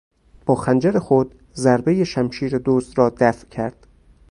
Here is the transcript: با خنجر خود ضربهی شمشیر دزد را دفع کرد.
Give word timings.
با 0.45 0.55
خنجر 0.55 0.99
خود 0.99 1.35
ضربهی 1.55 2.05
شمشیر 2.05 2.61
دزد 2.65 2.97
را 2.97 3.13
دفع 3.17 3.47
کرد. 3.47 3.87